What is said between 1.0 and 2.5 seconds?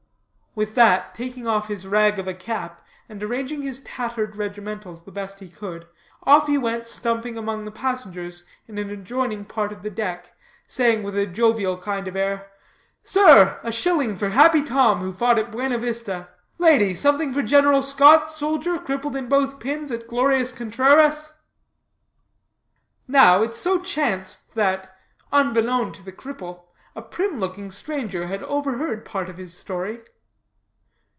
taking off his rag of a